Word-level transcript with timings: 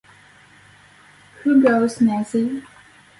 Who 1.43 1.61
Goes 1.61 2.01
Nazi? 2.01 2.63